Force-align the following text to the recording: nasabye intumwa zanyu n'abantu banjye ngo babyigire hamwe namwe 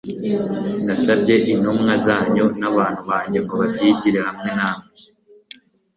nasabye 0.85 1.35
intumwa 1.53 1.93
zanyu 2.05 2.45
n'abantu 2.59 3.01
banjye 3.09 3.39
ngo 3.43 3.53
babyigire 3.61 4.19
hamwe 4.27 4.49
namwe 4.57 4.85